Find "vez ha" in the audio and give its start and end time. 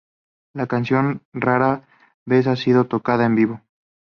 2.25-2.55